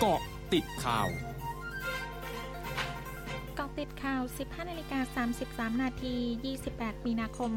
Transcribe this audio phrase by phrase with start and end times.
[0.00, 0.20] เกาะ
[0.52, 5.24] ติดข่าวเกาะติดข่าว 15นาฬิกา
[5.72, 6.16] 33 นาที
[6.62, 7.50] 28 มีนาคม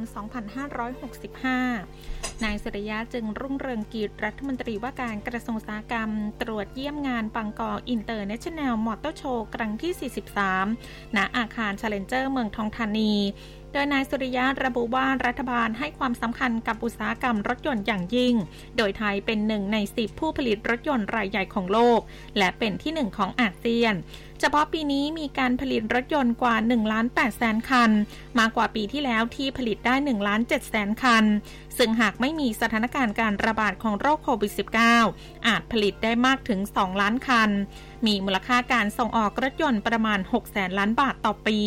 [1.60, 6.10] 2565 นายสุริยะจึงรุ่งเรืองกิจรัฐมนตรีว่าการกระทรวงอุตสาหกรรม
[6.42, 10.12] ตรวจเยี่ยมงาน Bangkok International Motor Show ครั้งที่
[10.60, 13.14] 43 ณ อาคาร Challenger เมืองทองธานี
[13.74, 18.36] โดยนายสุริยะระบุว่ารัฐบาลให้ความสำคัญกับอุตสาหกรรมรถยนต์อย่างยิ่ง
[18.78, 22.00] โดยไทยเป็นหนึ่งในสิบผู้ผลิตรถยนต์รายใหญ่ของโลก
[22.38, 23.94] และเป็นที่หนึ่งของอาเซียน
[24.40, 27.92] เฉพาะปีนี้มีการผลิตรถยนต์กว่า1ล้าน8แสนคัน
[28.40, 31.26] มากกว่าปีที่แล้วที่ผลิตได้1ล้าน7แสนคัน
[31.78, 34.54] ซึ่งหากไม่มีสถานการณ์การระบาดของโรคโควิด
[35.00, 37.50] -19 อาจผลิตได้มากถึง 2 ล้านคัน
[38.06, 41.60] มีมูลค่าการส่งออกรถยนต์ประมาณ6แสนล้านบาทต่อปี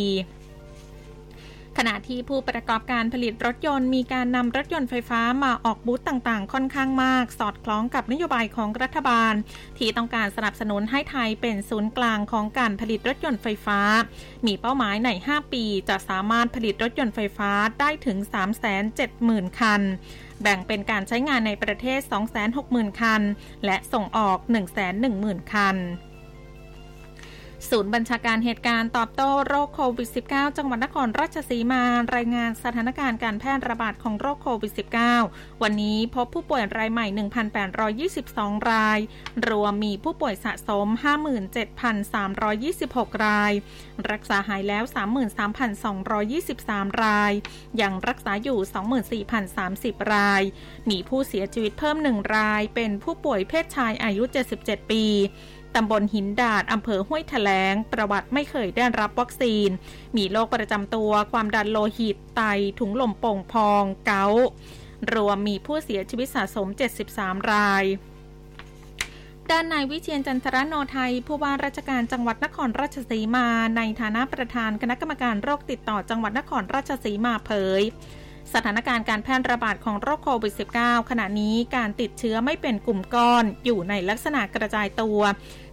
[1.78, 9.34] ขณะที่ผู้ประกอบการผลิตรถยนต์มีการนำรถยนต์ไฟฟ้ามาออกบูธต่างๆ ค่อนข้างมาก สอดคล้องกับนโยบายของรัฐบาล
[9.78, 13.80] ที่ต้องการสนับสนุนให้ไทยเป็นศูนย์กลางของการผลิตรถยนต์ไฟฟ้า
[14.46, 18.18] มีเป้าหมายใน 5 ปีจะสามารถผลิตรถยนต์ไฟฟ้าได้ถึง
[18.88, 19.82] 370,000 คัน
[20.42, 22.00] แบ่งเป็นการใช้งานในประเทศ
[22.50, 23.22] 260,000 คัน
[23.64, 24.38] และส่งออก
[24.96, 25.76] 110,000 คัน
[27.70, 31.82] ศูนย์บัญชาการเหตุการณ์ตอบโต้โรคโควิด -19 จังหวัดนครราชสีมา
[32.16, 34.72] รายงานสถานการณ์การแพร่ระบาดของโรคโควิด
[35.18, 37.06] -19 วันนี้พบผู้ป่วยรายใหม่
[37.88, 38.98] 1,822 ราย
[39.48, 40.86] รวมมีผู้ป่วยสะสม
[43.10, 43.52] 57,326 ราย
[44.10, 44.84] รักษาหายแล้ว
[45.72, 47.32] 33,223 ราย
[47.80, 48.58] ยังรักษาอยู่
[50.00, 50.42] 24,030 ราย
[50.90, 54.22] มีผู้เสียชีวิตเพิ่ม 1 ราย เป็นผู้ป่วยเพศชายอายุ
[54.58, 55.06] 77 ปี
[55.76, 59.68] ตำบลหินดาดอำเภอห้วยแถลง ประวัติไม่เคยได้รับวัคซีน
[60.16, 62.42] มีโรคประจำตัว ความดันโลหิต ไต
[62.78, 64.26] ถุงลมโป่งพอง เกา
[65.14, 66.68] รวมมีผู้เสียชีวิตสะสม
[67.08, 67.84] 73 ราย
[69.50, 77.82] ด้านนายวิเชียนจันทรโนไทย ผู้ว่าราชการจังหวัดนครราชสีมา ในฐานะประธานคณะกรรมการโรคติดต่อจังหวัดนครราชสีมาเผย
[78.54, 85.20] สถานการณ์การแพร่ระบาดของโรคโควิด -19 ขณะนี้การติดเชื้อไม่เป็นกลุ่มก้อนอยู่ในลักษณะกระจายตัว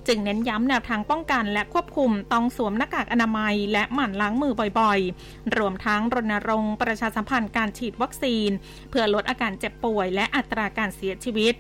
[0.10, 8.50] จึงเน้นย้ำแนวทางป้องกันและควบคุมต้องสวมหน้ากากอนามัย และหมั่นล้างมือบ่อยๆ รวมทั้งรณรงค์ประชาสัมพันธ์การฉีดวัคซีน
[8.90, 11.54] เพื่อลดอาการเจ็บป่วย และอัตราการเสียชีวิต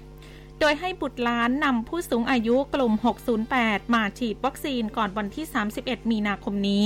[0.59, 2.93] โดยให้บุตรล้านนำผู้สูงอายุกลุ่ม
[3.43, 5.45] 608 มาฉีดวัคซีนก่อนวันที่
[5.79, 6.85] 31 มีนาคมนี้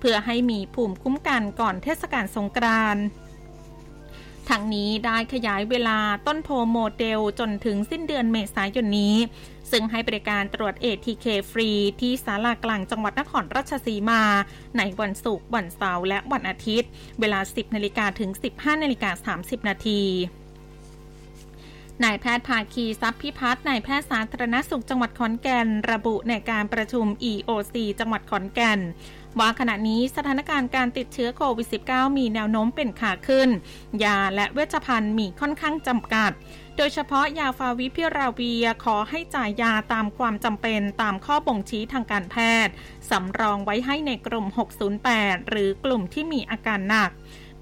[0.00, 3.04] เพื่อให้มีภูมิคุ้มกันก่อนเทศกาลสงกรานต์
[4.50, 9.16] ทั้งนี้ได้ขยายเวลาต้นโพโมเดลจนถึงสิ้นเดือนเมษายนนี้
[9.70, 11.70] ซึ่งให้บริการตรวจ ATK ฟรี
[12.00, 14.22] ที่ศาลากลางจังหวัดนครราชสีมา
[14.78, 16.88] ในวันศุกร์วันเสาร์และวันอาทิตย์
[17.20, 20.02] เวลา 10นาฬิกาถึง 15นาฬิกา30 นาที
[22.04, 28.80] นายแพทย์ภาคีทรัพย์พิพัฒน์นายแพทย์สาธารณสุขจังหวัดขอนแก่น ระบุในการประชุม EOC จังหวัดขอนแก่น
[29.38, 33.48] ว่าขณะนี้สถานการณ์การติดเชื้อโควิด -19 มีแนวโน้มเป็นขาขึ้น
[34.04, 36.30] ยาและเวชภัณฑ์มีค่อนข้างจำกัด
[36.76, 42.36] โดยเฉพาะยาฟาวิพิราเวียขอให้จ่ายยาตามความจำเป็นตามข้อบ่งชี้ทางการแพ
[42.66, 42.72] ทย์
[43.10, 44.46] สำรองไว้ให้ในกลุ่ม
[44.98, 47.10] 608 หรือกลุ่มที่มีอาการหนัก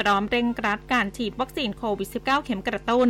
[0.01, 3.09] พร้อมเร่งรัดการฉีดวัคซีนโควิด -19 เข็มกระตุ้น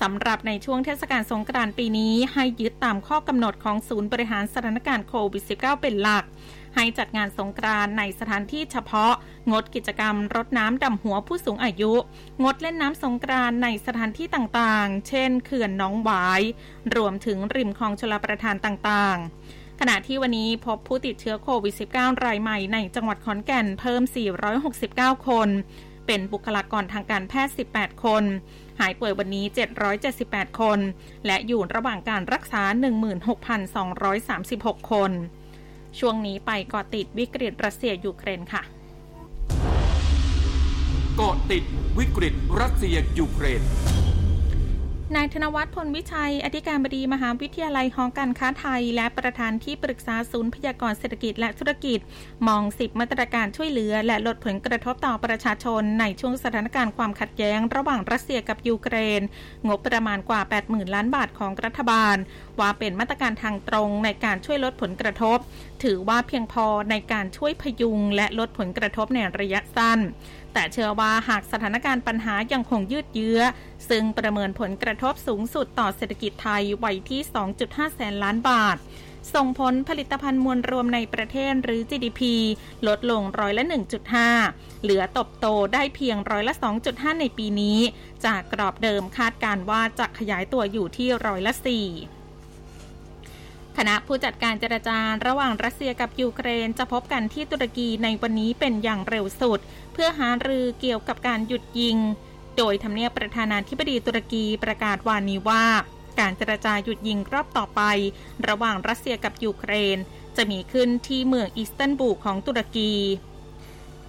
[0.00, 6.24] สำหรับในช่วงเทศกาลสงกรานต์ปีนี้ให้ยึดตามข้อกำหนดของศูนย์บริหารสถานการณ์โควิด -19 เป็นหลัก
[6.74, 9.12] ให้จัดงานสงกรานในสถานที่เฉพาะ
[9.50, 11.92] งดกิจกรรมรดน้ำดำหัวผู้สูงอายุ
[12.42, 16.40] งดเล่นน้ำสงกรานในสถานที่ต่างๆ เช่น เขื่อนน้องหวาย
[16.96, 24.02] รวมถึงริมคลองชลประทานต่างๆขณะที่วันนี้พบผู้ติดเชื้อโควิด -19 รายใหม่ในจังหวัดขอนแก่นเพิ่ม
[24.64, 25.48] 469 คน
[26.06, 28.24] เป็นบุคลากรทางการแพทย์ 18 คน
[28.80, 29.44] หายป่วยวันนี้
[30.02, 30.78] 778 คน
[31.26, 32.62] และอยู่ระหว่างการรักษา
[34.36, 35.12] 16,236 คน
[35.98, 38.62] ช่วงนี้ไปเกาะติดวิกฤตรัสเซียยูเครนค่ะ
[41.16, 41.64] เกาะติด
[41.98, 43.62] วิกฤตรัสเซียยูเครน
[45.16, 51.98] นายธนวัฒน์พลวิชัย อธิการบดีมหาวิทยาลัยหอการค้าไทย และประธานที่ปรึกษาศูนย์พยากรเศรษฐกิจและธุรกิจ
[52.48, 59.22] มองสิบมาตรการช่วยเหลือ และลดผลกระทบต่อประชาชน ในช่วงสถานการณ์ความขัดแย้ง ระหว่างรัสเซียกับยูเครน
[59.68, 62.16] งบประมาณกว่า 80,000 ล้านบาทของรัฐบาล
[62.60, 65.38] ว่าเป็นมาตรการทางตรงในการช่วยลดผลกระทบ
[65.82, 70.00] ถือว่าเพียงพอในการช่วยพยุงและลดผลกระทบในระยะสั้น
[70.54, 73.40] แต่เชื่อว่าหากสถานการณ์ปัญหายังคงยืดเยื้อ
[73.88, 77.20] ซึ่งประเมินผลกระทบสูงสุดต่อเศรษฐกิจไทยไว้ที่
[77.58, 78.76] 2.5 แสนล้านบาท
[79.34, 82.22] ส่งผลผลิตภัณฑ์มวลรวมในประเทศหรือ GDP
[82.86, 83.64] ลดลงร้อยละ
[84.24, 86.54] 1.5 เหลือตบโตได้เพียงร้อยละ
[86.86, 87.78] 2.5 ในปีนี้
[88.24, 92.23] จากกรอบเดิมคาดการว่าจะขยายตัวอยู่ที่ร้อยละ 4
[93.78, 99.60] คณะผู้จัดการเจรจาระหว่างรัสเซียกับยูเครนจะพบกันที่ตุรกีในวันนี้เป็นอย่างเร็วสุด
[99.92, 101.98] เพื่อหารือเกี่ยวกับการหยุดยิง
[102.56, 105.64] โดยทำเนียบประธานาธิบดีตุรกีประกาศวานนี้ว่า
[106.20, 107.80] การเจรจาหยุดยิงรอบต่อไป
[108.48, 109.98] ระหว่างรัสเซียกับยูเครน
[110.36, 112.92] จะมีขึ้นที่เมืองอิสตันบูลของตุรกี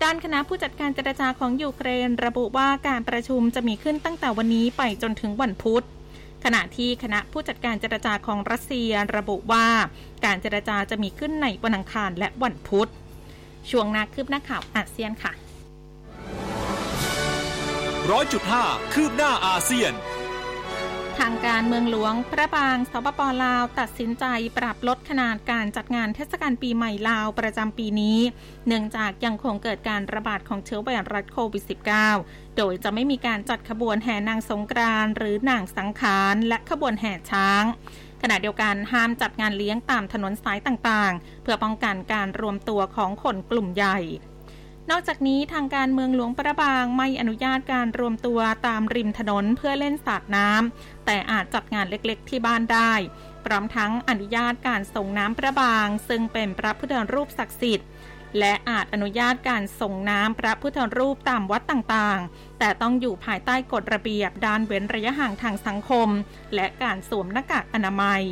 [0.03, 5.83] ด้านคณะผู้จัดการเจรจาของยูเครน ระบุว่าการประชุมจะมีขึ้นตั้งแต่วันนี้ไปจนถึงวันพุธ
[6.45, 9.67] ขณะที่คณะผู้จัดการเจรจาของรัสเซียระบุว่า
[10.25, 12.89] การเจรจาจะมีขึ้นในวันอังคารและวันพุธ
[13.69, 15.31] ช่วงนาคืบหน้าข่าวอาเซียนค่ะ
[18.11, 18.63] ร้อยจุดห้า
[18.93, 19.93] คืบหน้าอาเซียน
[21.19, 24.25] ทางการเมืองหลวงพระบางสปปลาว ตัดสินใจ
[24.57, 28.19] ปรับลดขนาดการจัดงานเทศกาลปีใหม่ลาวประจำปีนี้
[28.67, 31.63] เนื่องจากยังคงเกิดการระบาดของเชื้อไวรัสโควิด
[32.09, 37.63] -19 โดยจะไม่มีการจัดขบวนแห่นางสงกรานหรือนางสังขารและขบวนแห่ช้าง
[38.21, 43.99] ขณะเดียวกันห้ามจัดงานเลี้ยงตามถนนสายต่างๆ เพื่อป้องกันการรวมตัวของคนกลุ่มใหญ่
[44.91, 52.93] นอกจากนี้ทางการเมืองหลวงประบางไม่อนุญาตการรวมตัวตามริมถนนเพื่อเล่นสาดน้ำแต่อาจจัดงานเล็กๆที่บ้านได้
[53.45, 57.89] พร้อมทั้งอนุญาตการส่งน้ำประบาง ซึ่งเป็นพระพุทธรูปศักดิ์สิทธิ์
[58.39, 66.09] และอาจอนุญาตการส่งน้ำพระพุทธรูปตามวัดต่างๆ แต่ต้องอยู่ภายใต้กฎระเบียบด้านเว้นระยะห่างทางสังคม
[66.55, 68.23] และการสวมหน้ากากอนามัย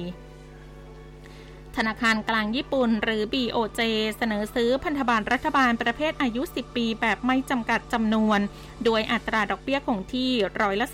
[1.78, 3.82] ธนาคารกลางญี่ปุ่น หรือ BOJ
[4.18, 8.40] เสนอซื้อพันธบัตรรัฐบาลประเภทอายุ 10 ปีแบบไม่จำกัดจำนวน
[8.86, 10.32] โดยอัตราดอกเบี้ยคงที่
[10.62, 10.88] ร้อยละ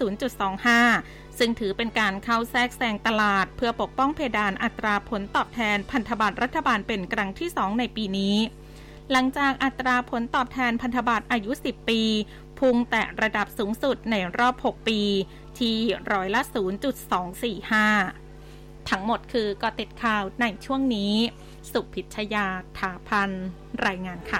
[0.66, 8.36] 0.25 ซึ่งถือเป็นการเข้าแทรกแซงตลาด เพื่อปกป้องเพดานอัตราผลตอบแทนพันธบัตรรัฐบาลเป็นครั้งที่ 2 ในปีนี้
[9.12, 12.02] หลังจากอัตราผลตอบแทนพันธบัตรอายุ 10 ปี
[12.60, 15.02] พุ่งแต่ระดับสูงสุดในรอบ 6 ปี
[15.60, 15.78] ที่
[16.12, 18.29] ร้อยละ 0.245
[18.90, 21.14] ทั้งหมดคือกอติดข่าวในช่วงนี้
[21.72, 22.48] สุพิชยา
[22.78, 23.30] ถาพัน
[23.86, 24.38] รายงานค่